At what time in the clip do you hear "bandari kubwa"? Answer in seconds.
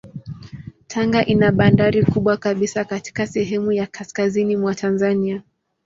1.51-2.37